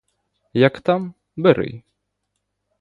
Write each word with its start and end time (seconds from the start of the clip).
Як 0.59 0.81
там— 0.81 1.13
бери! 1.35 1.83